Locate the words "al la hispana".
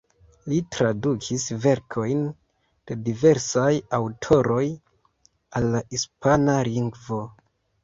5.63-6.59